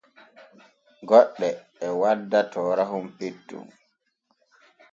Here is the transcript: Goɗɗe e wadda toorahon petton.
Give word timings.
Goɗɗe 1.07 1.47
e 1.85 1.87
wadda 1.99 2.39
toorahon 2.51 3.05
petton. 3.17 3.65